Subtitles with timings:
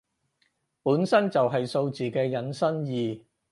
[0.81, 3.21] 本身就係數字嘅引申義